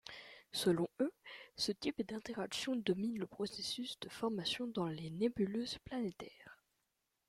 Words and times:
Selon 0.51 0.87
eux, 0.99 1.13
ce 1.57 1.71
type 1.71 2.01
d'interactions 2.07 2.75
domine 2.75 3.19
le 3.19 3.27
processus 3.27 3.99
de 3.99 4.09
formation 4.09 4.65
dans 4.65 4.87
les 4.87 5.11
nébuleuses 5.11 5.77
planétaires. 5.85 6.57